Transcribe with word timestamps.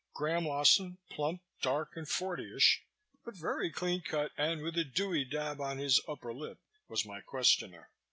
Graham 0.15 0.45
Wasson, 0.45 0.97
plump, 1.11 1.43
dark 1.61 1.91
and 1.95 2.07
fortyish, 2.07 2.79
but 3.23 3.35
very 3.35 3.71
clean 3.71 4.01
cut 4.01 4.31
and 4.35 4.63
with 4.63 4.75
a 4.75 4.83
Dewey 4.83 5.25
dab 5.25 5.61
on 5.61 5.77
his 5.77 6.01
upper 6.07 6.33
lip, 6.33 6.57
was 6.87 7.05
my 7.05 7.21
questioner. 7.21 7.91